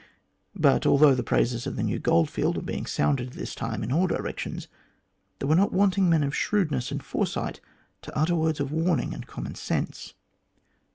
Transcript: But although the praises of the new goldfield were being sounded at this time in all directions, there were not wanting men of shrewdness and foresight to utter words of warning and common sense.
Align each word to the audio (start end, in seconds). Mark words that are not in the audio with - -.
But 0.55 0.87
although 0.87 1.13
the 1.13 1.21
praises 1.21 1.67
of 1.67 1.75
the 1.75 1.83
new 1.83 1.99
goldfield 1.99 2.55
were 2.55 2.63
being 2.63 2.87
sounded 2.87 3.27
at 3.27 3.33
this 3.33 3.53
time 3.53 3.83
in 3.83 3.91
all 3.91 4.07
directions, 4.07 4.67
there 5.37 5.47
were 5.47 5.53
not 5.55 5.71
wanting 5.71 6.09
men 6.09 6.23
of 6.23 6.35
shrewdness 6.35 6.91
and 6.91 7.03
foresight 7.03 7.61
to 8.01 8.17
utter 8.17 8.33
words 8.33 8.59
of 8.59 8.71
warning 8.71 9.13
and 9.13 9.27
common 9.27 9.53
sense. 9.53 10.15